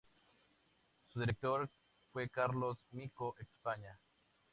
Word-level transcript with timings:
Su 1.13 1.19
director 1.19 1.69
fue 2.11 2.27
Carlos 2.27 2.75
Micó 2.91 3.35
España. 3.37 3.99